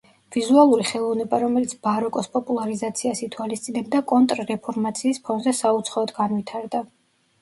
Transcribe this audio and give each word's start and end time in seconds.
ვიზუალური 0.35 0.85
ხელოვნება 0.91 1.39
რომელიც 1.43 1.75
ბაროკოს 1.87 2.31
პოპულარიზაციას 2.37 3.21
ითვალისწინებდა, 3.27 4.01
კონტრ 4.13 4.43
რეფორმაციის 4.53 5.23
ფონზე 5.29 5.55
საუცხოოდ 5.63 6.15
განვითარდა. 6.21 6.83